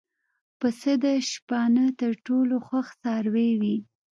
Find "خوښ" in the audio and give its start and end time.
2.67-2.87